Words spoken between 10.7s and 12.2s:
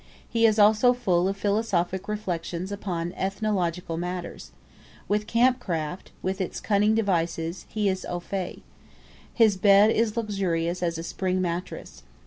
as a spring mattress.